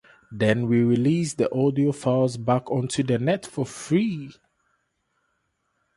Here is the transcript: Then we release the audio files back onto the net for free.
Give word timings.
Then 0.31 0.65
we 0.65 0.81
release 0.81 1.35
the 1.35 1.53
audio 1.53 1.91
files 1.91 2.35
back 2.35 2.71
onto 2.71 3.03
the 3.03 3.19
net 3.19 3.45
for 3.45 3.67
free. 3.67 4.31